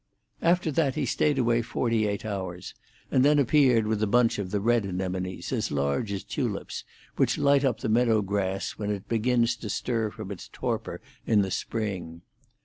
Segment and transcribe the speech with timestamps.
[0.41, 2.73] After that he stayed away forty eight hours,
[3.11, 6.83] and then appeared with a bunch of the red anemones, as large as tulips,
[7.17, 11.43] which light up the meadow grass when it begins to stir from its torpor in
[11.43, 12.23] the spring.